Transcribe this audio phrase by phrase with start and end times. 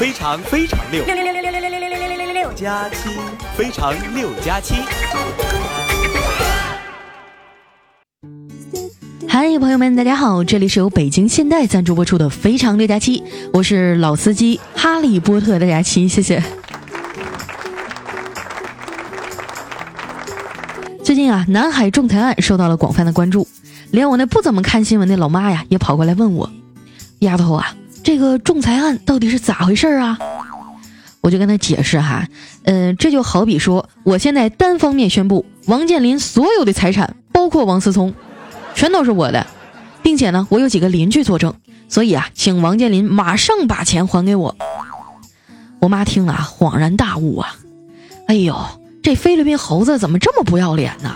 [0.00, 3.10] 非常非常六六六六六六六六六六六六六六六加七，
[3.54, 4.76] 非常六加七。
[9.28, 13.20] 嗨，朋友们，大家好，这里是由北京现代赞助播出的《非常六加七》，
[13.52, 16.42] 我是老司机哈利波特的佳期，谢谢。
[21.04, 23.46] 最近啊，南海仲裁案受到了广泛的关注，
[23.90, 26.50] 连我那不怎么看新闻的老妈呀，也跑过来问我
[27.20, 30.18] ：“丫头啊。”这个仲裁案到底是咋回事啊？
[31.22, 32.26] 我就跟他解释哈，
[32.64, 38.14] 嗯，这就好比说，我现在单方面宣布，王健林所有的财产，包括王思聪，
[38.74, 39.46] 全都是我的，
[40.02, 41.52] 并且呢，我有几个邻居作证，
[41.90, 44.56] 所以啊，请王健林马上把钱还给我。
[45.80, 47.54] 我妈听了恍然大悟啊，
[48.26, 48.56] 哎呦，
[49.02, 51.14] 这菲律宾猴子怎么这么不要脸呢？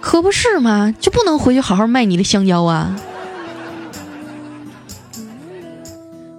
[0.00, 2.94] 可不是嘛，就不能回去好好卖你的香蕉啊？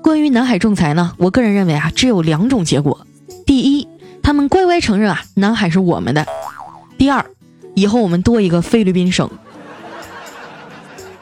[0.10, 3.06] 关于南海仲裁呢，我个人认为啊，只有两种结果：
[3.46, 3.88] 第一，
[4.24, 6.24] 他们乖乖承认啊，南海是我们的；
[6.98, 7.24] 第二，
[7.76, 9.30] 以后我们多一个菲律宾省。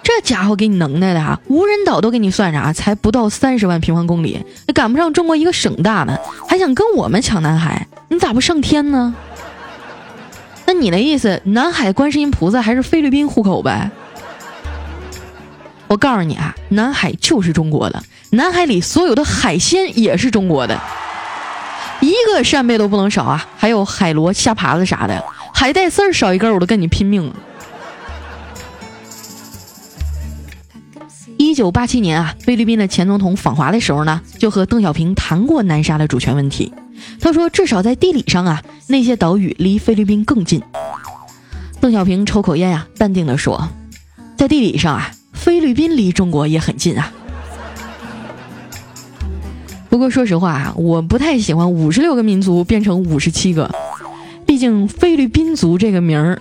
[0.01, 2.71] 这家伙给你能耐的啊，无人岛都给你算啥？
[2.71, 7.85] 才不到三十万平方公里，那赶不上中国一个省大呢，还想跟我们抢南海？
[8.07, 9.13] 你咋不上天呢？
[10.65, 13.91] 那你的意思，南海观世音菩萨还是菲律宾户口呗？
[15.89, 18.01] 我告诉你啊，南海就是中国的，
[18.31, 20.79] 南海里所有的海鲜也是中国的，
[22.01, 23.47] 一个扇贝都不能少啊！
[23.57, 27.33] 还有海螺、虾爬子啥的，海带丝儿少一根我都跟你拼命。
[31.37, 36.73] 一九八七年啊，菲律宾的前总统访华的时候呢，就和邓小平谈过南沙的主权问题。
[37.21, 40.61] 他说，至少在地理上啊，那些岛屿离菲律宾更近。
[41.79, 43.69] 邓小平抽口烟呀，淡定地说，
[44.35, 45.11] 在地理上啊。
[45.33, 47.11] 菲律宾离中国也很近啊，
[49.97, 53.67] 不过说实话啊，我不太喜欢五十六个民族变成五十七个，
[54.45, 56.39] 毕竟菲律宾族这个名儿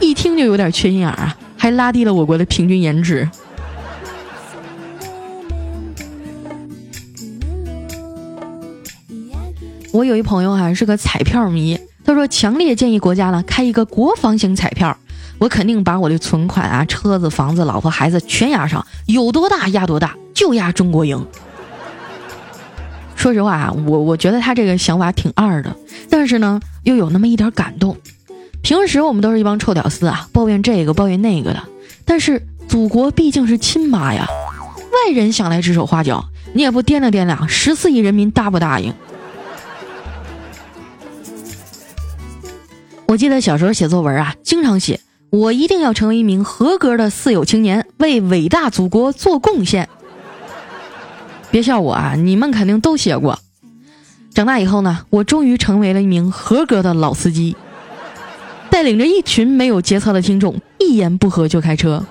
[0.00, 3.28] 一听就有点缺心眼儿啊，还拉低了我国的平均颜值。
[9.92, 14.98] 我有一朋友哈是个彩票迷，他说强烈建议国家呢开一个国防型彩票。
[15.38, 21.24] 我肯定把我的存款啊、车子、房子、老婆、孩子全押上，有多大压多大，就压中国赢。
[23.22, 25.76] 说实话啊，我我觉得他这个想法挺二的，
[26.10, 27.96] 但是呢，又有那么一点感动。
[28.62, 31.62] 平时我们都是一帮臭屌丝啊，抱怨这个抱怨那个的，
[32.04, 38.92] 但是祖国毕竟是亲妈呀，外人想来指手画脚，你也不掂量掂量，十四亿人民答不答应？
[43.06, 44.98] 我记得小时候写作文啊，经常写。
[45.30, 49.88] 我一定要成为一名合格的四有青年，为伟大祖国做贡献。
[51.52, 53.38] 别笑我啊，你们肯定都写过。
[54.32, 57.54] 长大以后呢，我终于成为了一名合格的老司机，
[58.70, 62.02] 带领着一群没有节操的听众，一言不合就开车。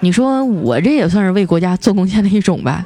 [0.00, 2.84] 你说我这也算是为国家做贡献的一种吧？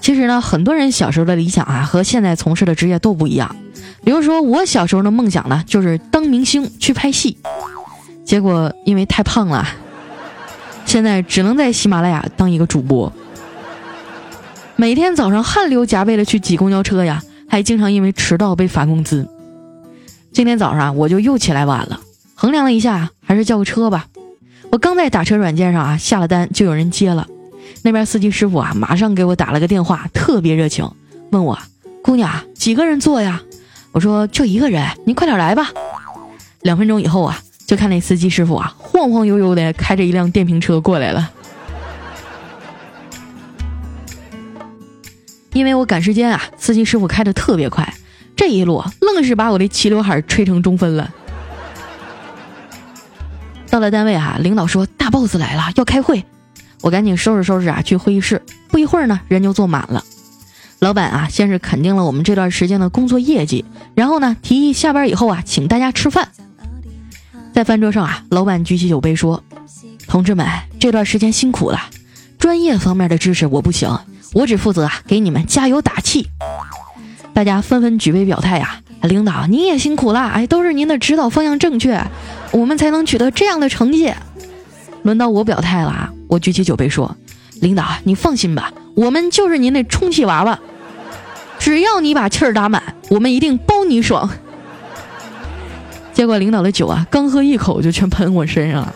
[0.00, 3.54] 其实呢，很多人小时候的理想啊，和现在从事的职业都不一样。
[4.02, 7.36] 比如说，我小时候的梦想呢，就是当明星去拍戏，
[8.24, 9.68] 结果因为太胖了，
[10.92, 13.10] 现在只能在喜马拉雅当一个主播，
[14.76, 19.26] 每天早上汗流浃背的去挤公交车呀，还经常因为迟到被罚工资。
[20.32, 21.98] 今天早上我就又起来晚了，
[22.34, 24.06] 衡量了一下，还是叫个车吧。
[24.70, 27.26] 我刚在打车软件上啊下了单，就有人接了，
[27.80, 30.86] 那边司机师傅啊马上给我打了个电话，特别热情，
[31.30, 31.58] 问我
[32.02, 33.40] 姑娘几个人坐呀？
[33.92, 35.70] 我说就一个人，您快点来吧。
[36.60, 37.40] 两分钟以后啊，
[37.72, 41.30] 就看那司机师傅啊，晃晃悠悠的开着一辆电瓶车过来了。
[45.54, 47.94] 因为我赶时间啊，司机师傅开的特别快，
[48.36, 51.10] 这一路愣是把我的齐刘海吹成中分了。
[53.70, 56.22] 到了单位啊，领导说大 boss 来了，要开会。
[56.82, 58.42] 我赶紧收拾收拾啊，去会议室。
[58.68, 60.04] 不一会儿呢，人就坐满了。
[60.80, 63.64] 老板啊，先是肯定了我们这段时间的工作业绩，
[63.94, 66.28] 然后呢，提议下班以后啊，请大家吃饭。
[67.62, 69.40] 在饭桌上啊，老板举起酒杯说
[70.08, 70.44] ：“同志们，
[70.80, 71.78] 这段时间辛苦了，
[72.36, 73.88] 专业方面的知识我不行，
[74.32, 76.26] 我只负责啊给你们加油打气。”
[77.32, 82.04] 大家纷纷举杯表态呀，领导您也辛苦了，哎，都是您的指导方向正确，
[82.50, 84.12] 我们才能取得这样的成绩。
[85.04, 87.16] 轮到我表态了啊，我举起酒杯说
[87.62, 90.58] ：“领导，你放心吧，我们就是您的充气娃娃。”
[91.60, 94.28] 只要你把气儿打满，我们一定包你爽。
[96.12, 98.94] 结果领导的酒啊，刚喝一口就全喷我身上了。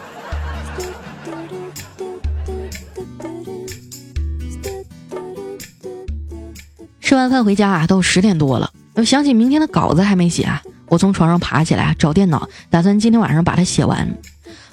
[7.01, 8.71] 吃完饭回家啊，都十点多了。
[8.95, 14.09] 我想起明天的稿子还没写啊，我从床上爬起来找电脑，打算今天晚上把它写完。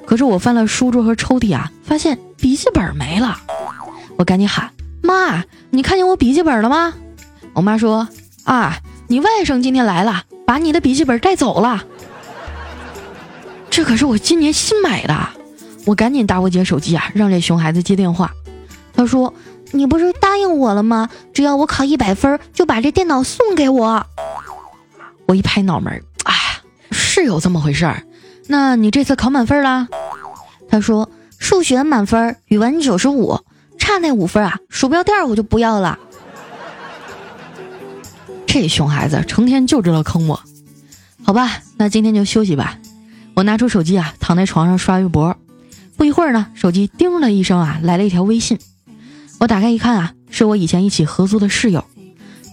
[0.05, 3.37] 可是我翻了书桌和抽屉啊，发现笔记本没了。
[4.17, 4.69] 我赶紧喊
[5.01, 6.93] 妈：“你看见我笔记本了吗？”
[7.53, 8.07] 我妈说
[8.45, 11.85] ：“啊，你外甥今天来了，把你的笔记本带走了。”
[13.73, 15.29] 这可是我今年新买的。
[15.87, 18.31] 我赶紧打我姐手机啊，让这熊孩子接电话。
[18.93, 19.33] 他说。
[19.75, 21.09] 你不是答应我了吗？
[21.33, 24.05] 只要我考一百分，就把这电脑送给我。
[25.25, 25.91] 我一拍脑门，
[26.25, 26.35] 哎，
[26.91, 28.03] 是有这么回事儿。
[28.45, 29.87] 那你这次考满分了？
[30.69, 31.09] 他说
[31.39, 33.39] 数学满分，语文九十五，
[33.79, 35.97] 差那五分啊，鼠标垫我就不要了。
[38.45, 40.39] 这熊孩子成天就知道坑我。
[41.23, 42.77] 好吧，那今天就休息吧。
[43.35, 45.35] 我拿出手机啊，躺在床上刷微博。
[45.97, 48.59] 不一会儿呢，手机叮的一声啊，来了一条微信。
[49.39, 51.83] 我打开一看啊，是我以前一起合租的室友。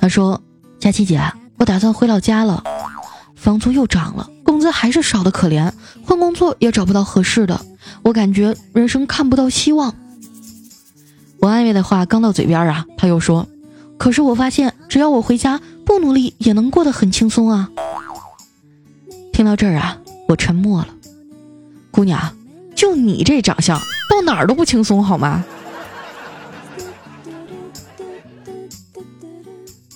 [0.01, 0.43] 他说
[0.81, 1.21] ：“佳琪姐，
[1.59, 2.65] 我打算回老家了，
[3.37, 5.71] 房租又涨了，工资还是少的可怜，
[6.05, 7.61] 换工作也找不到合适的，
[8.03, 9.95] 我感觉人生看不到希望。”
[11.41, 13.47] 我安慰的话刚到嘴边啊，他又说
[13.97, 17.71] ：“可是我发现，只要我回家不努力，也能过得很轻松啊。”
[19.33, 19.99] 听到这儿啊，
[20.31, 20.89] 我沉默了。
[21.91, 22.37] 姑娘，
[22.77, 23.77] 就你这长相，
[24.09, 25.45] 到哪儿都不轻松好吗？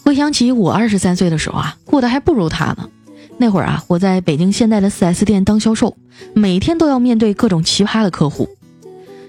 [0.03, 2.89] 回想起我二十三岁的时候啊，过得还不如他呢。
[3.39, 5.97] 那会儿啊，我在北京现代的 4S 店当销售，
[6.35, 8.49] 每天都要面对各种奇葩的客户。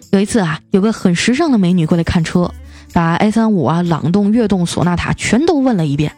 [0.10, 2.52] 有一次啊，有个很时尚的美女过来看车，
[2.94, 6.12] 把 i 三五啊、朗动、悦动、索纳塔全都问了一遍。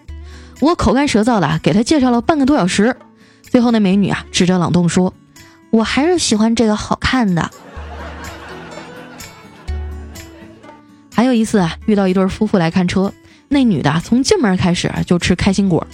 [0.62, 2.96] 我口干舌燥的给她介绍了半个多小时，
[3.50, 5.14] 最后那美女啊，指着朗动说
[5.72, 7.50] ：“我还是喜欢这个好看的。”
[11.14, 13.12] 还有一次啊，遇到一对夫妇来看车。
[13.50, 15.88] 那女的从进门开始就吃开心果，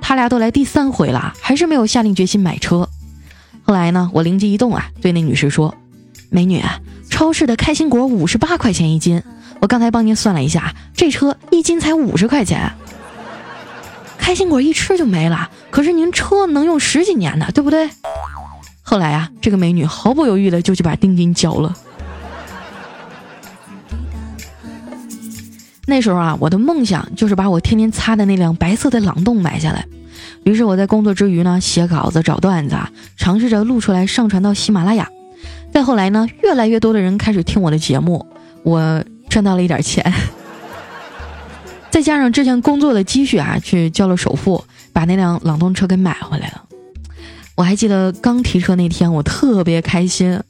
[0.00, 2.88] 他俩都来第三回了，还是没有下定决心买车。
[3.62, 5.74] 后来呢，我灵机一动啊，对那女士说
[6.28, 6.62] ：“美女，
[7.08, 9.22] 超市的开心果五十八块钱一斤，
[9.60, 12.70] 我刚才帮您算了一下，这车一斤才五十块钱。
[14.28, 17.88] 开心果一吃就没了，可是您车能用十几年呢，对不对？”
[18.84, 21.74] 后来啊，这个美女毫不犹豫的就去把定金交了。
[25.88, 29.86] 那时候啊，我的梦想就是把我天天擦的那辆白色的朗动买下来。
[30.44, 35.08] 于是我在工作之余呢，写稿子、找段子，啊，尝试着录出来上传到喜马拉雅。
[35.72, 38.26] 再后来呢，越来越多的人开始听我的节目，
[38.62, 40.12] 我赚到了一点钱。
[41.90, 46.64] 再加上之前工作的积蓄啊，去交了首付，把那辆朗动车给买回来了。
[47.54, 50.40] 我还记得刚提车那天，我特别开心，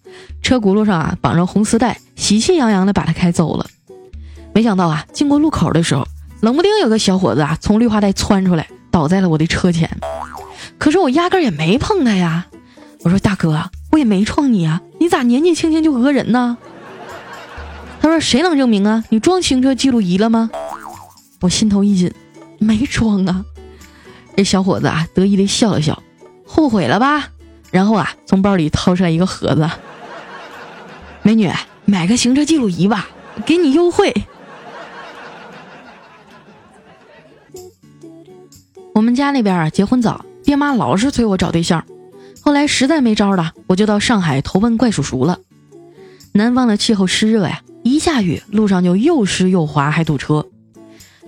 [0.43, 3.67] 车轱辘上啊绑着红丝带，喜气洋洋的把它开走了。
[4.52, 6.06] 没想到啊，经过路口的时候，
[6.40, 9.88] 冷不丁有个小伙子啊从绿化带窜出来，倒在了我的车前。
[10.76, 12.46] 可是我压根也没碰他呀。
[13.05, 16.58] 我说大哥，我也没撞你啊，你咋年纪轻轻就讹人呢？
[18.00, 19.05] 他说谁能证明啊？
[19.08, 20.50] 你装行车记录仪了吗？
[21.40, 22.12] 我心头一紧，
[22.58, 23.44] 没装啊。
[24.37, 26.02] 这小伙子啊得意的笑了笑，
[26.46, 27.31] 后悔了吧？
[27.70, 29.69] 然后啊从包里掏出来一个盒子，
[31.23, 31.50] 美女
[31.85, 33.08] 买个行车记录仪吧，
[33.44, 34.14] 给你优惠。
[38.95, 41.85] 我们家那边啊，结婚早，爹妈老是催我找对象。
[42.40, 45.38] 后来实在没招了，我就到上海投奔怪叔叔了。
[46.33, 50.47] 南方的气候湿热呀，一下雨路上就又湿又滑，还堵车。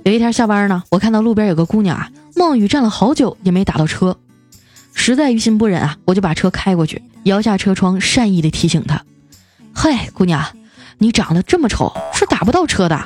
[0.05, 4.17] 有一天下班呢，我看到路边有个姑娘啊，冒雨站了好久也没打到车，
[4.95, 9.03] 实在于心不忍啊，我就把车开过去，摇下车窗，善意的提醒她
[9.75, 10.43] ：“嘿，姑娘，
[10.99, 13.05] 你长得这么丑，是打不到车的。”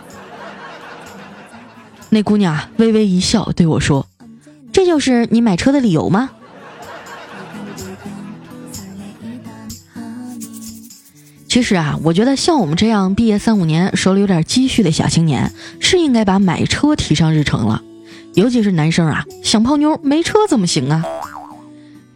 [2.11, 4.07] 那姑娘微微一笑，对我说。
[4.73, 6.31] 这就是你买车的理由吗？
[11.55, 17.81] 其实啊，我觉得像我们这样毕业三五年、手里有点积蓄的小青年，是应该把买车提上日程了。
[18.35, 21.05] 尤其是男生啊，想泡妞没车怎么行啊？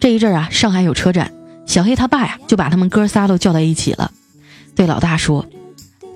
[0.00, 1.30] 这一阵啊，上海有车展，
[1.66, 4.10] 小黑他爸呀就把他们哥仨都叫到一起了，
[4.74, 5.46] 对老大说：“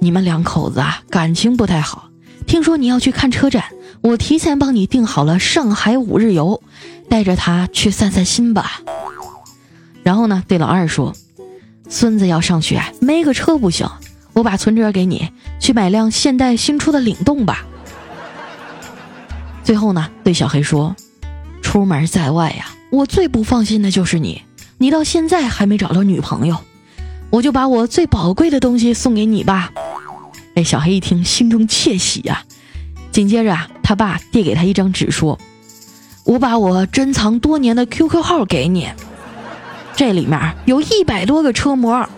[0.03, 2.09] 你们两口子啊，感情不太好。
[2.49, 3.63] 听说你要去看车展。”
[4.03, 6.61] 我提前帮你订好了上海五日游，
[7.09, 8.81] 带着他去散散心吧。
[10.03, 11.15] 然后呢，对老二说
[11.93, 13.87] ：“孙子要上学，没个车不行，
[14.33, 15.31] 我把存折给你，
[15.61, 17.67] 去买辆现代新出的领动吧。”
[19.63, 20.97] 最后呢，对小黑说
[21.61, 24.41] ：“出门在外呀，我最不放心的就是你，
[24.79, 26.57] 你到现在还没找到女朋友，
[27.29, 29.71] 我就把我最宝贵的东西送给你吧。”
[30.57, 32.43] 哎，小黑一听，心中窃喜呀。
[33.11, 35.39] 紧接着啊，他爸递给他一张纸，说
[36.25, 38.89] ：“我把我珍藏多年的 QQ 号给你，
[39.95, 42.09] 这里面有一百多个车模。”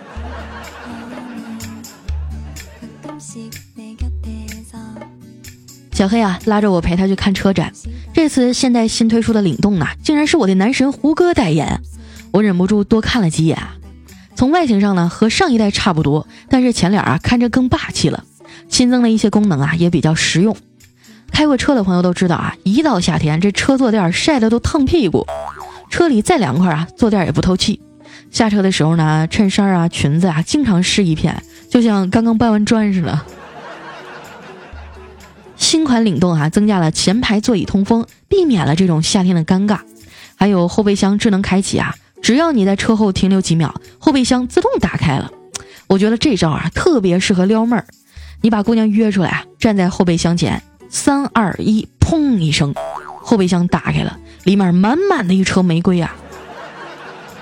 [5.92, 7.72] 小黑啊，拉着我陪他去看车展。
[8.12, 11.80] 这次现代新推出的领动呢，竟然是我的男神胡歌代言，
[12.32, 13.56] 我忍不住多看了几眼。
[14.34, 18.24] 从外形上呢，和上一代差不多，但是前脸啊看着更霸气了。
[18.68, 20.56] 新增的一些功能啊，也比较实用。
[21.30, 25.24] 开过车的朋友都知道啊，一到夏天这车坐垫晒得都烫屁股，
[25.94, 27.80] 车里再凉快啊，坐垫也不透气。
[28.32, 33.20] 下车的时候呢，衬衫啊、裙子啊，经常湿一片，就像刚刚搬完砖似的。
[35.54, 39.78] 新款领动啊，增加了前排座椅通风，避免了这种夏天的尴尬。
[40.34, 45.30] 还有后备箱智能开启啊，只要你在车后停留几秒，后备箱自动打开了。
[45.86, 47.86] 我觉得这招啊，特别适合撩妹儿。
[48.40, 52.74] 你把姑娘约出来啊，站在后备箱前，三二一，砰一声，
[53.22, 56.14] 后备箱打开了，里面满满的一车玫瑰啊！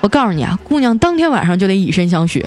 [0.00, 2.46] 我告诉你啊，姑娘当天晚上就得以身相许。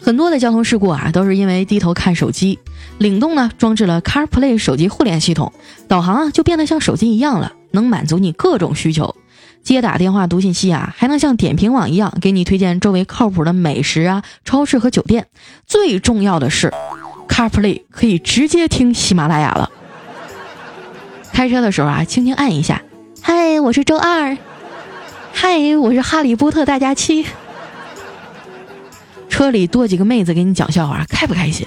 [0.00, 2.58] 很多的交通事故啊，都是因为低头看手机。
[2.98, 5.52] 领动呢，装置了 CarPlay 手机互联系统，
[5.88, 9.16] 导航啊就变得像手机一样了，能满足你各种需求。
[9.64, 15.26] 接打电话、读信息啊，还能像点评网一样给你推荐周围靠谱的美食啊、超市和酒店。
[15.66, 16.72] 最重要的是
[17.28, 19.70] ，CarPlay 可以直接听喜马拉雅了。
[21.32, 22.82] 开车的时候啊，轻轻按一下。
[23.20, 24.36] 嗨，我是周二。
[25.32, 27.26] 嗨，我是哈利波特大家期。
[29.28, 31.66] 车里多几个妹子给你讲笑话，开不开心？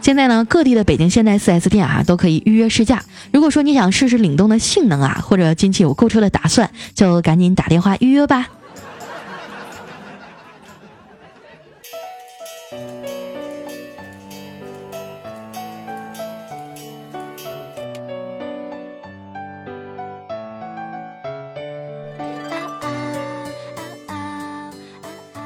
[0.00, 3.02] 现在呢，各地的北京现代 4S 店啊都可以预约试驾。
[3.32, 8.48] 如果说你想试试领动的性能啊，或者近期有购车的打算，就赶紧打电话预约吧。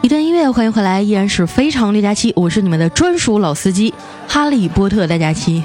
[0.08, 3.92] 一段音乐，欢迎回来，依然是非常六加七，我是你们的专属老司机
[4.26, 5.62] 哈利波特大假期。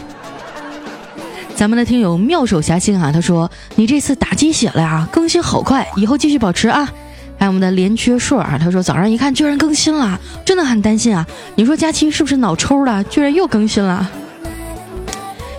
[1.55, 6.85] 咱们的听友妙手侠星啊，他说你这次打鸡血了呀，更新好快，以后继续保持啊。
[7.39, 11.25] 还有我们的连缺硕啊，他说早上一看居然更新了，真的很担心啊。
[11.55, 13.01] 你说佳期是不是脑抽了？
[13.05, 14.11] 居然又更新了。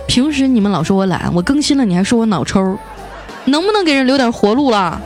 [0.05, 2.77] 平时你们老说我懒，我更新了你还说我脑抽，
[3.45, 5.01] 能不能给人留点活路了？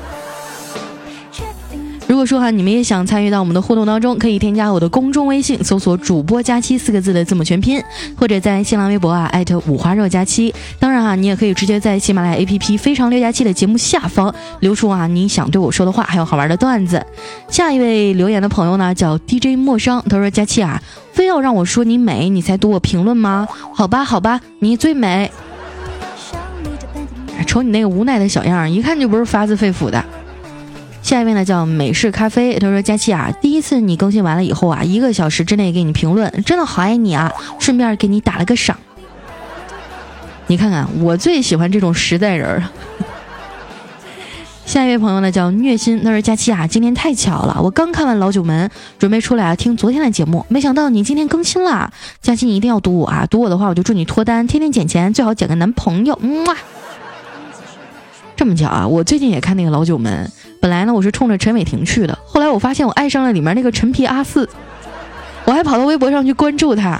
[2.19, 7.81] 如果说哈，你们也想参与到我们的互动当中，可以添加我的公众微信，搜索“主播佳期”四个字的字母全拼，
[8.17, 10.53] 或者在新浪微博啊艾特五花肉佳期。
[10.79, 17.01] 当然哈，你也可以直接在喜马拉雅 APP“ 非常六加七”的节目下方留出啊你想对我说的话，还有好玩的段子。
[17.47, 20.83] 下一位留言的朋友呢叫 DJ 陌生，他说：“佳期啊，
[21.13, 23.47] 非要让我说你美，你才读我评论吗？
[23.73, 25.31] 好吧，好吧，你最美。
[27.47, 30.03] 瞅你那个无奈的小样，一看就不是发自肺腑的。”
[31.09, 38.77] 下一位呢叫美式咖啡，他说：“佳期啊，第一次你更新完了以后啊，一个小时之内给你评论，真的好爱你啊，顺便给你打了个赏。
[40.45, 42.63] 你看看，我最喜欢这种实在人儿。
[44.67, 51.91] 下一位朋友呢叫虐心，他说：“佳期啊，今天太巧了，我刚看完《老九门》，准备出来啊听昨天的节目，没想到你今天更新了。
[52.21, 56.15] 佳期你一定要读我啊，读我的话我就祝你脱单，天天捡钱，最好捡个男朋友。
[56.21, 56.55] 嗯哇，
[58.35, 64.47] 这么巧啊，我最近也看那个《老九门》。”本来呢，我是冲着陈伟霆去的，后来我发现我爱上了里面那个陈皮阿四，
[65.45, 66.99] 我还跑到微博上去关注他，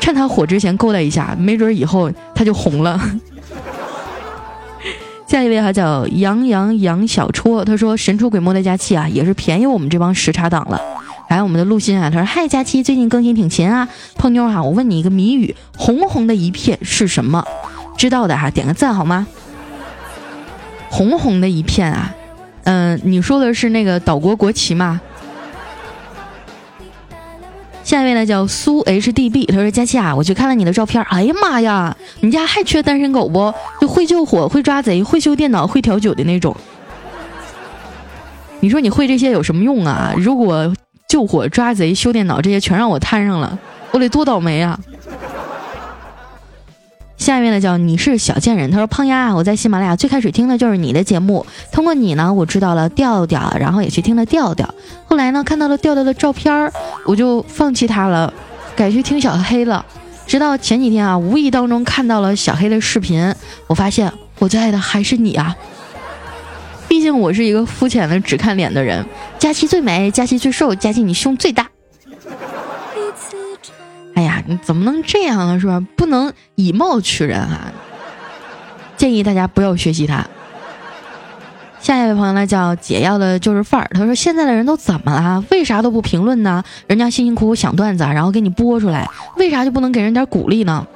[0.00, 3.00] 趁他火之前勾搭一下，没准以后他就红了。
[5.26, 10.78] 下一位哈叫杨洋杨小戳，他说神出鬼没的假期啊，也是便宜我们这帮时差党了。
[11.26, 17.42] 还有我们的陆鑫啊，他说嗨，佳期最近更新挺勤啊，胖妞哈，我问你一个谜语，红红的一片是什么？
[17.96, 19.26] 知道的哈点个赞好吗？
[20.90, 22.14] 红红的一片啊。
[22.64, 25.00] 嗯，你说的是那个岛国国旗吗？
[27.82, 33.52] 下一位呢叫苏 HDB，他说佳琪啊，我去看了你的照片，哎呀妈呀，你家还缺单身狗不？
[33.80, 36.56] 就会救火、会抓贼、会修电脑、会调酒的那种。
[38.60, 40.14] 你说你会这些有什么用啊？
[40.16, 40.74] 如果
[41.06, 43.58] 救火、抓贼、修电脑这些全让我摊上了，
[43.90, 44.80] 我得多倒霉啊！
[47.24, 54.74] 下面呢叫你是小贱人，他说胖丫，我在喜马拉雅最开始听的就是你的节目，通过你呢，我知道了调调，然后也去听了调调，
[55.06, 56.70] 后来呢看到了调调的照片儿，
[57.06, 58.30] 我就放弃他了，
[58.76, 59.82] 改去听小黑了。
[60.26, 63.34] 直到前几天啊，无意当中看到了小黑的视频，
[63.68, 65.56] 我发现我最爱的还是你啊！
[66.86, 69.02] 毕竟我是一个肤浅的只看脸的人，
[69.38, 71.66] 佳期最美，佳期最瘦，佳期你胸最大。
[74.46, 75.58] 你怎么能这样呢？
[75.58, 75.82] 是吧？
[75.96, 77.72] 不能以貌取人啊！
[78.96, 80.26] 建议大家不要学习他。
[81.80, 83.90] 下一位朋友呢，叫解药的就是范儿。
[83.92, 85.44] 他说：“现在的人都怎么了？
[85.50, 86.64] 为啥都不评论呢？
[86.86, 90.86] 人家辛辛苦苦想段子，然后给你播出来，为啥就不能给人点鼓励呢？”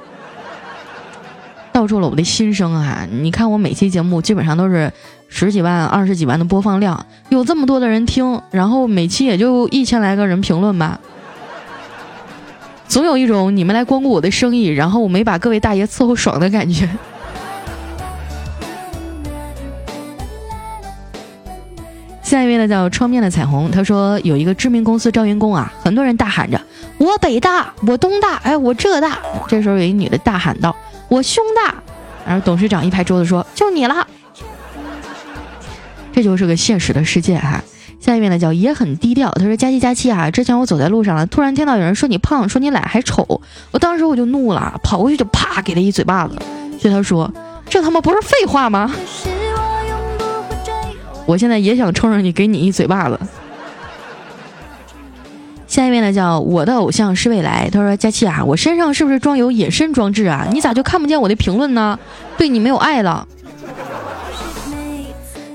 [1.71, 3.07] 道出了我的心声啊！
[3.11, 4.91] 你看我每期节目基本上都是
[5.27, 10.99] 十几万、二十几万的播放量，有这么多的人听，然后每期也就一千来个人评论吧。
[12.89, 16.89] 总有一种你们来光顾我的生意，然后我没把各位大爷伺候爽的感觉。
[22.23, 26.59] 下一位呢叫窗边的彩虹，他说有一个知名公司招员工啊，很多人大喊着
[26.97, 29.19] 我北大，我东大，哎，我浙大。
[29.47, 30.75] 这时候有一女的大喊道
[31.07, 31.75] 我胸大，
[32.25, 34.07] 然后董事长一拍桌子说就你了。
[36.11, 37.63] 这就是个现实的世界哈。
[38.09, 43.39] 下一位呢叫也很低调，他说佳期佳期啊，之前我走在路上了，突然听到有人说你胖，说你懒还丑，
[43.69, 46.35] 我当时我就怒了，跑过去就啪给他一嘴巴子。
[46.79, 47.31] 所以他说
[47.67, 48.91] 这他妈不是废话吗？
[51.27, 53.19] 我现在也想冲上去给你一嘴巴子。
[55.67, 57.69] 下一位呢，叫我的偶像是未来。
[57.71, 60.47] 他说：“佳期啊，我身上是不是装有隐身装置啊？
[60.51, 61.99] 你咋就看不见我的评论呢？
[62.39, 63.27] 对你没有爱了。”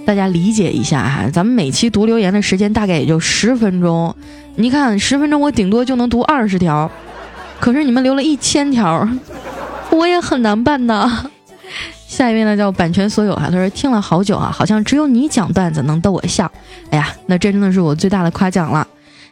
[0.05, 4.15] 大家理解一下哈，咱们每期读留言的时间大概也就十分钟，
[4.57, 6.91] 你看十分钟我顶多就能读二十条，
[7.59, 9.09] 可是你们留了一千条，
[9.91, 11.31] 我也很难办呐。
[12.07, 16.51] 下一位呢叫版权所有哈，他说听了好久啊，好像只有你讲段子能逗我笑。
[16.91, 18.87] 哎呀，那这真的是我最大的夸奖了。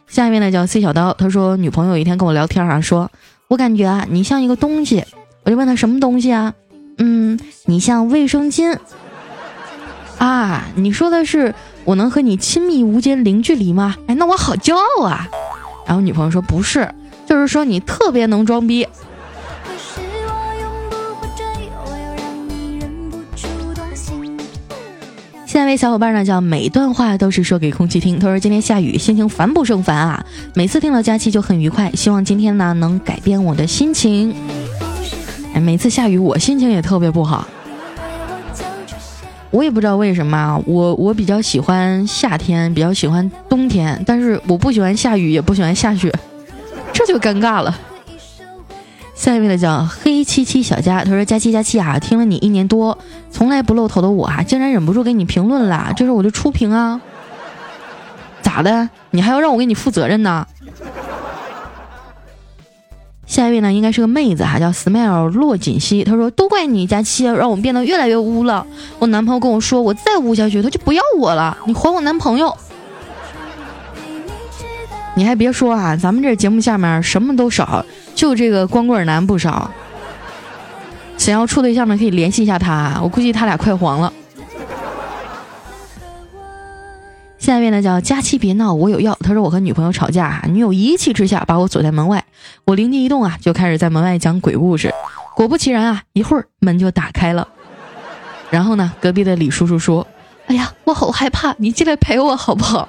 [0.07, 3.09] 下一位呢叫 C 小刀，他说女朋友一天跟我聊天啊，说
[3.47, 5.03] 我感觉啊你像一个东西，
[5.43, 6.53] 我就问他什么东西啊？
[6.97, 8.75] 嗯，你像卫生巾
[10.25, 10.63] 啊？
[10.75, 11.53] 你说的是
[11.83, 13.95] 我能和你亲密无间零距离吗？
[14.07, 15.27] 哎，那我好骄傲啊。
[15.85, 16.89] 然后女朋友说不是，
[17.25, 18.87] 就是说你特别能装逼。
[25.45, 28.17] 下一位小伙伴呢，叫每段话都是说给空气听。
[28.17, 30.25] 他说今天下雨，心情烦不胜烦啊！
[30.55, 34.33] 每次听到假期就很愉快，希望今天呢能改变我的心情。
[35.53, 37.47] 哎，每次下雨我心情也特别不好，
[39.53, 40.59] 我也不知道为什么。
[40.65, 46.11] 我我比较喜欢夏天，比较喜欢冬天，但是我不喜欢下雨，也不喜欢下雪，
[46.91, 47.77] 这就尴尬了。
[49.13, 52.97] 下一位呢叫黑七七小佳，他说：“佳期佳期啊，听了你一年多，
[53.29, 56.99] 从来不露头的我啊，竟然忍不住给你评论了，这是我的初评啊，
[58.41, 58.89] 咋的？
[59.11, 60.47] 你还要让我给你负责任呢？”
[63.33, 68.63] 下一位呢应该是个妹子哈，叫 Smile 洛锦溪，她说：“都怪你佳期，让我们变得越来越污了。
[68.99, 71.57] 我男朋友跟我说，我再污下去，他就不要我了。
[71.65, 72.55] 你还我男朋友。”
[75.17, 79.71] 你还别说啊，咱们这节目下面什么都少，就这个光棍男不少。
[81.17, 84.13] 想要处对象的可以联系一下他，我估计他俩快黄了。
[87.43, 89.17] 下面呢叫佳期别闹，我有药。
[89.19, 92.23] 他说我和女朋友吵架，女友一气之下把我锁在门外，
[92.63, 94.93] 我灵机一动啊，就开始在门外讲鬼故事。
[95.35, 97.45] 果不其然啊，一会儿门就打开了，
[98.49, 100.07] 然后呢，隔壁的李叔叔说
[100.47, 102.87] ：“哎呀，我好害怕，你进来陪我好不好？”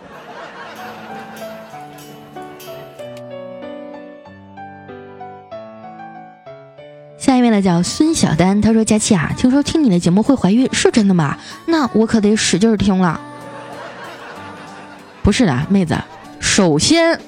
[7.19, 11.37] 下一位呢叫孙小丹，他说：“佳琪啊，听说听你的节目会怀孕，是真的吗？
[11.67, 13.21] 那我可得使劲听了。”
[15.24, 15.96] 不是的，妹子，
[16.38, 17.18] 首先，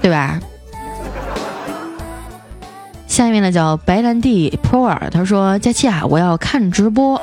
[0.00, 0.40] 对吧？
[3.06, 7.20] 下面呢叫白兰地 pro 尔，他说：“佳琪啊，我要看直播，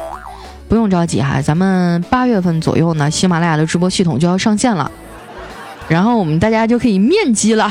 [0.69, 4.91] 不用着急哈，咱们八月份左右呢，喜马拉雅的直播系统就要上线了，
[5.87, 7.69] 然后我们大家就可以面基了。”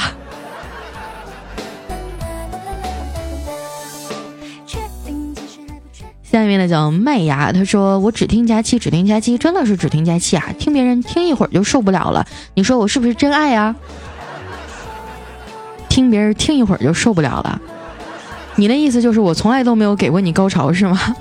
[6.52, 10.44] 面的叫麦芽，他说我只听佳期，只听佳期，真的是只听佳期啊！
[10.58, 13.74] 听别人听一会儿就受不了了，你说我是不是真爱呀？
[15.88, 17.58] 听别人听一会儿就受不了了，
[18.56, 21.16] 你的意思就是我从来都没有给过你高潮是吗？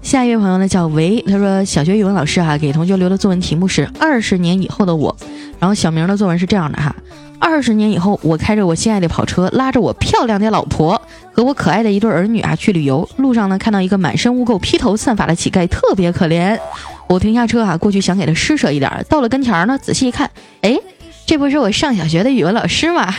[0.00, 5.14] 下一位朋友呢叫维，他说小学语文老师哈给同学留的作文题目是二十年以后的我，
[5.58, 6.96] 然后小明的作文是这样的哈。
[7.46, 13.06] 二十年以后，我开着我心爱的跑车，拉着我漂亮的老婆和我可爱的一对儿女啊去旅游。
[13.16, 16.58] 路上呢，看到一个满身污垢、披头散发的乞丐，特别可怜。
[17.06, 19.04] 我停下车啊，过去想给他施舍一点。
[19.10, 20.30] 到了跟前儿呢，仔细一看，
[20.62, 20.80] 哎，
[21.26, 23.14] 这不是我上小学的语文老师吗？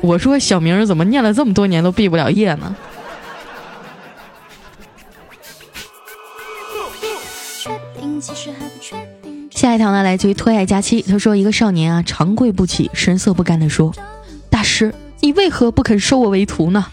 [0.00, 2.74] 我说小明怎么念了这么多年都毕不了业呢？
[9.66, 11.02] 下一条呢，来自于推爱佳期。
[11.02, 13.92] 他说：“一个少年啊，长跪不起，神色不甘地说
[14.48, 16.86] ：‘大师，你为何不肯收我为徒呢？’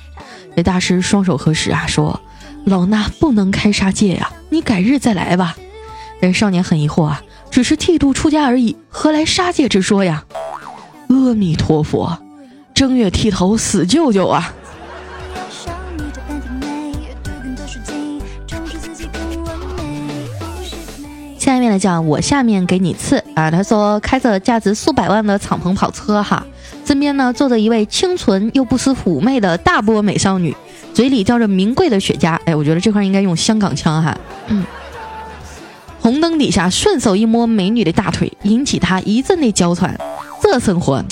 [0.57, 2.19] 这大师双手合十啊，说
[2.65, 5.55] ：‘老衲不能开杀戒呀，你改日再来吧。’
[6.19, 10.23] 这少年很疑惑啊，只是剃度出家而已，何来杀戒之说呀？
[11.09, 12.17] 阿弥陀佛，
[12.73, 14.51] 正月剃头死舅舅啊！”
[21.43, 23.51] 下面呢叫我下面给你刺啊！
[23.51, 26.41] 他说开着价值数百万的敞篷跑车哈，
[26.85, 30.55] 身边呢坐着一位清纯又不失妩媚的大波美少女，
[30.93, 32.39] 嘴里叼着名贵的雪茄。
[32.45, 34.17] 哎，我觉得这块应该用香港腔哈。
[34.47, 34.63] 嗯，
[35.99, 39.99] 红灯底下顺手一摸美女的大腿，引起他一阵的娇喘。
[40.41, 41.03] 这生活，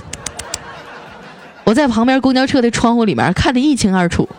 [1.65, 4.29] 我在旁边公交车的窗户里面看得一清二楚。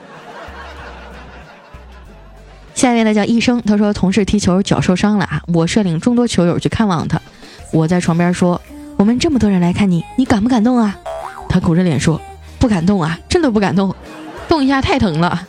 [2.82, 7.22] 下面呢叫医生，他说同事踢球脚受伤了啊，我率领众多球友去看望他。
[7.72, 8.60] 我在床边说
[8.98, 10.98] ：“我们这么多人来看你，你感不感动啊？”
[11.48, 12.20] 他苦着脸说
[12.58, 13.94] ：“不感动啊，真的不感动，
[14.48, 15.42] 动一下太疼了。”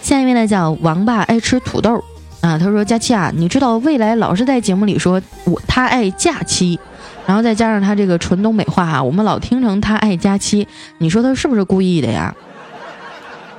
[0.00, 2.02] 下一位呢叫王爸爱吃土豆
[2.40, 6.80] 啊，他说：“佳期啊，你知道未来老是在节目里说我他爱假期。”
[7.30, 10.66] 然后再加上他这个纯东北话啊，我们老听成他爱佳期，
[10.98, 12.34] 你说他是不是故意的呀？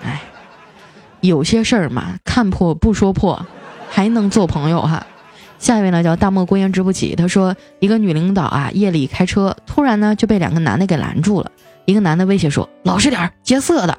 [0.04, 0.22] 哎，
[1.22, 3.46] 有些事儿嘛，看破不说破，
[3.90, 5.08] 还能做朋友哈。
[5.58, 11.50] 下一位呢叫大漠孤烟直不起，他说一个女领导啊，夜里开车，突然呢就被两个男的给拦住了。
[11.86, 13.98] 一个男的威胁说：“老实点，劫色的。”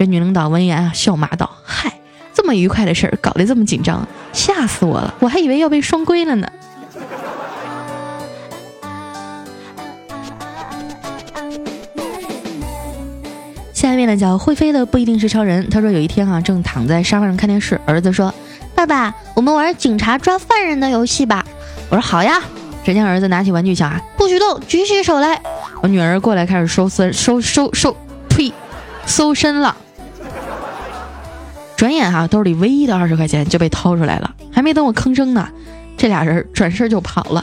[0.00, 1.92] 这女领导闻言啊，笑骂道：“嗨，
[2.32, 6.48] 这么愉快的事儿，搞得这么紧张，吓死我了，我还以为要被双规了呢。”
[13.80, 15.70] 下面呢叫会飞的不一定是超人。
[15.70, 18.34] 他说有一天啊，正躺在沙发上看电视，儿子说
[18.76, 21.42] ：“爸爸，我们玩警察抓犯人的游戏吧。”
[21.88, 22.42] 我说：“好呀。”
[22.84, 25.40] 只见儿子拿起玩具枪啊，不许动，举起手来。
[25.80, 27.96] 我女儿过来开始收身，收收收，
[28.28, 28.52] 呸，
[29.06, 29.74] 搜身了。
[31.74, 35.48] 转眼哈，兜里唯一的二十块钱就被掏出来了，还没等我吭声呢，
[35.96, 37.42] 这俩人转身就跑了。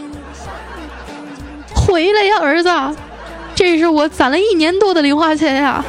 [1.73, 2.69] 回来呀，儿子，
[3.55, 5.83] 这是我攒了一年多的零花钱呀。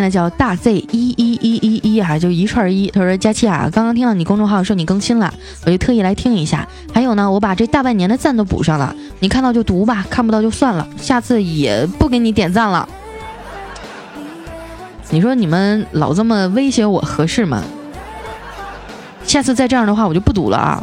[0.00, 2.90] 面呢叫大 Z 一一一一一哈，就一串一。
[2.90, 5.32] 他说：“佳期啊，刚刚听到你公众号说你更新了，
[5.66, 6.66] 我就特意来听一下。
[6.92, 12.88] 还有呢，我把这大半年的赞都补上了，你看到就读吧，看不到就算了，下次也不给你点赞了。
[15.10, 17.62] 你说你们老这么威胁我合适吗？
[19.24, 20.82] 下次再这样的话，我就不读了啊。”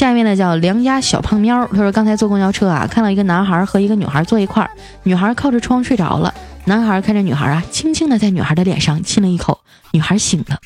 [0.00, 4.70] 下面呢叫梁家小胖喵，他说刚才坐公交车啊，看到一个男孩和一个女孩坐一块儿，
[5.02, 6.32] 女孩靠着窗睡着了，
[6.64, 9.60] 男孩看着女孩啊，轻轻的在女孩的脸上亲了一口，
[9.90, 10.58] 女孩醒了，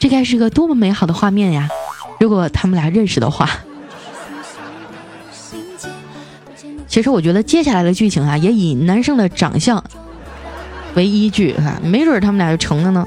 [0.00, 1.68] 这该是个多么美好的画面呀！
[2.18, 3.48] 如果他们俩认识的话，
[6.88, 9.84] 其实我觉得接下来的剧情啊，也以男生的长相
[10.96, 13.06] 为依据哈，没准他们俩就成了呢。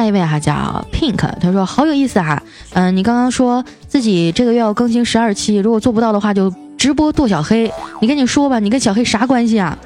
[0.00, 9.76] 下一位哈叫 Pink，他说好有意思哈，嗯，你刚刚说自己这个月要更新十二期，如果做不到的话就直播剁小黑，你赶紧说吧，你跟小黑啥关系啊？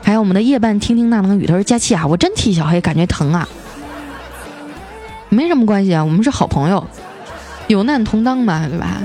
[0.00, 3.48] 还有我们的夜半听听那能雨，他说佳期啊，我真替小黑感觉疼啊，
[5.28, 6.86] 没什么关系啊，我们是好朋友，
[7.66, 8.98] 有难同当嘛，对吧？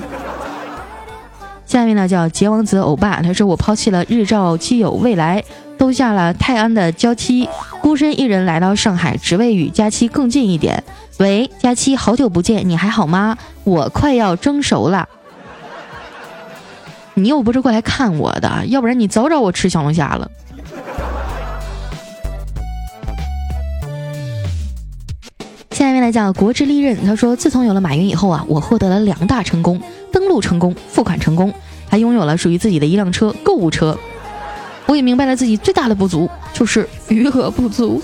[1.76, 5.44] 下面呢叫杰王子欧巴，他说我抛弃了日照基友未来。
[5.78, 7.50] 兜下了泰安的娇妻，
[7.82, 10.82] 孤身一人来到上海，只为与佳期更近一点。
[11.18, 13.38] 喂，佳期，好久不见，你还好吗？
[13.66, 15.06] 我快要蒸熟了，
[17.16, 20.32] 你又不是过来看我的，要不然你早找我吃小龙虾了。
[25.72, 29.82] 下面来讲国之利刃，他说，自从有了马云以后啊，我获得了两大成功：
[30.14, 31.54] 登录成功，付款成功，
[31.96, 33.98] 还拥有了属于自己的一辆车——购物车。
[34.86, 38.04] 我也明白了自己最大的不足，就是余额不足。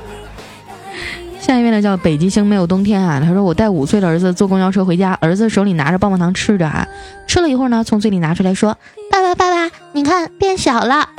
[1.38, 6.88] 下一位呢叫北极星没有冬天啊，他说我带五岁的儿子坐公交车回家，儿子手里拿着棒棒糖吃着啊，
[7.26, 8.78] 吃了一会儿呢，从嘴里拿出来说
[9.12, 11.10] ：“爸爸爸爸，你看变小了。”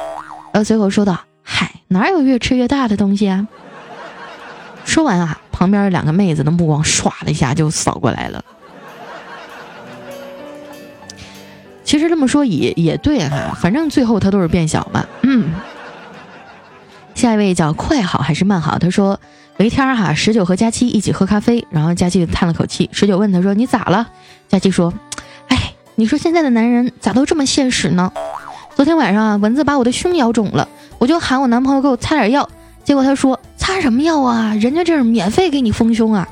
[0.52, 3.48] 然后随口说道：“嗨，哪有越吃越大的东西啊？”
[4.86, 8.44] 说完啊，旁边两个妹子的目光唰的一下就扫过来了。
[11.94, 15.06] 其实这么说也也对哈，反正最后他都是变小嘛。
[15.22, 15.54] 嗯。
[17.14, 18.80] 下一位叫快好还是慢好？
[18.80, 19.20] 他说
[19.58, 24.10] 有一天哈，十九和佳期一起喝咖啡，然后佳期叹了口气，十九问他说你咋了？
[24.50, 24.92] 佳期说，
[25.50, 28.12] 哎，你说现在的男人咋都这么现实呢？
[28.74, 32.50] 昨天晚上啊，蚊子把我的胸咬肿了，我就喊我男朋友给我擦点药，
[32.84, 34.56] 结果他说擦什么药啊？
[34.56, 36.28] 人家这是免费给你丰胸啊！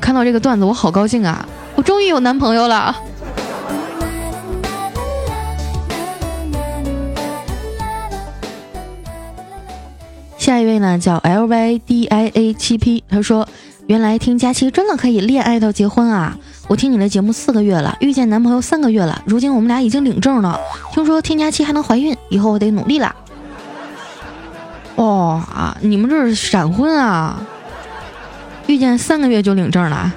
[0.00, 1.44] 看到这个段子我好高兴啊，
[1.74, 2.94] 我终于有男朋友了。
[10.44, 13.48] 下一位呢叫 L Y D I A 七 P，他说
[13.88, 16.36] ：“原来听佳期真的可以恋爱到结婚啊！
[16.68, 20.60] 我听你的节目四个月了，遇见男朋友三个月了，如今我们俩已经领证了。
[20.92, 23.16] 听说听佳期还能怀孕，以后我得努力啦。”
[24.96, 27.40] 哦啊，你们这是闪婚啊？
[28.66, 30.12] 遇见三个月就领证了？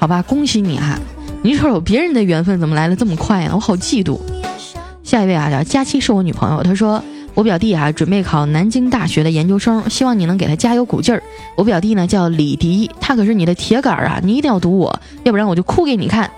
[0.00, 0.98] 好吧，恭喜你啊！
[1.42, 3.52] 你瞅瞅别人的缘分怎么来的这么快呀？
[3.54, 4.18] 我好嫉妒。
[5.04, 7.00] 下一位啊，叫佳期是我女朋友，她说。
[7.36, 11.22] 我表弟啊，准备考南京大学的研究生，希望你能给他加油鼓劲儿。
[11.54, 16.30] 我表弟呢叫李迪，他可是你的铁杆儿啊，你一定要读我，要不然我就哭给你看。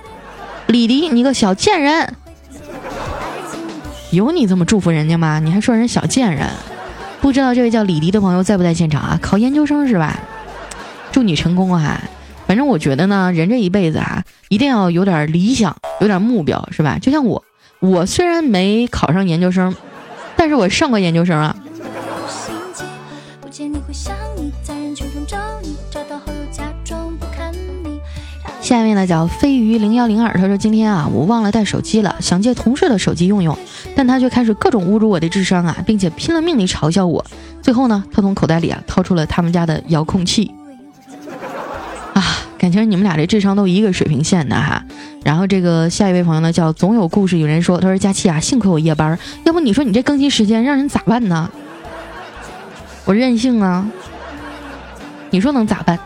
[0.67, 2.13] 李迪，你个小贱人！
[4.11, 5.39] 有你这么祝福人家吗？
[5.39, 6.49] 你还说人小贱人？
[7.21, 9.19] 不知道这位叫李迪的朋友在不在现场啊？
[9.23, 10.19] 考研究生是吧？
[11.13, 12.03] 祝你成功啊！
[12.49, 16.99] 反正我觉得呢，人这一辈子啊，一定要有点理想，有点目标，是吧？
[17.01, 17.45] 就像我，
[17.79, 19.73] 我虽然没考上研究生。
[20.39, 21.55] 但是我上过研究生啊。
[28.61, 33.57] 下面呢叫飞鱼零幺零二，他说今天啊我忘了带手机了，想借同事的手机用用，
[33.97, 37.25] 但他却开始各种侮辱我的智商啊，并且拼了命地嘲笑我。
[37.63, 40.53] 最后呢，他从口袋里啊掏出了他们家的遥控器。
[42.13, 42.23] 啊，
[42.59, 44.85] 感情你们俩这智商都一个水平线的哈。
[45.29, 51.51] 然后这个下一位朋友呢，叫总有故事有人说，他说佳期啊，幸亏我夜班，要不你说你这更新时间让人咋办呢？
[53.05, 53.87] 我任性啊，
[55.29, 55.99] 你说能咋办？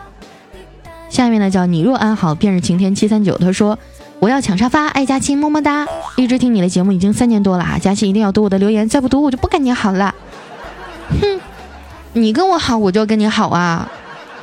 [1.09, 3.79] 下面呢叫你若安好便是晴天七三九，他说
[4.19, 10.13] 我要抢沙发，爱佳期么么哒，一直听你的节目已经三年多了啊，佳期一定要读我的留言，再不读我就不跟你好了。
[11.21, 11.39] 哼，
[12.11, 13.89] 你跟我好我就跟你好啊，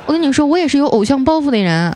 [0.07, 1.95] 我跟你说我也是有偶像包袱的人。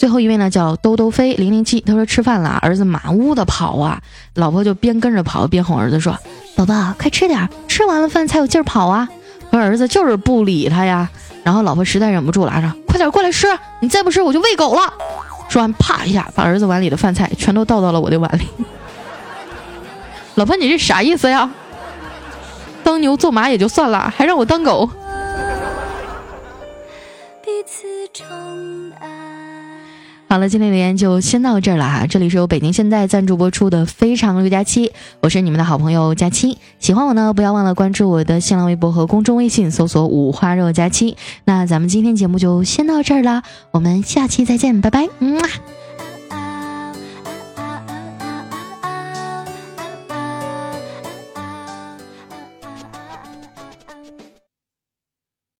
[0.00, 1.78] 最后一位呢，叫兜兜飞零零七。
[1.82, 4.00] 他说吃饭了，儿子满屋的跑啊，
[4.32, 6.16] 老婆就边跟着跑边哄儿子说
[6.56, 9.06] ：“宝宝，快吃点，吃完了饭才有劲儿跑啊。”
[9.52, 11.10] 可儿子就是不理他呀。
[11.44, 13.46] 然后老婆实在忍不住了，说：“快点过来吃，
[13.80, 14.80] 你再不吃我就喂狗了。”
[15.50, 18.46] 说完，啪一下把儿子碗里的饭菜全都倒到了我的碗里。
[20.36, 21.50] 老婆，你这啥意思呀？
[22.82, 24.88] 当牛做马也就算了，还让我当狗。
[30.30, 32.06] 好了，今天留言就先到这儿了哈。
[32.06, 34.86] 这里是由北京现代赞助播出的《非常六加七》，
[35.18, 36.56] 我是你们的好朋友佳期。
[36.78, 41.16] 喜欢我呢，不要忘了关注我的新浪微博和公众微信，搜索“五花肉佳期”。
[41.46, 45.08] 那咱们今天节目就先到这儿了，我们下期再见，拜拜。
[45.18, 45.36] 嗯。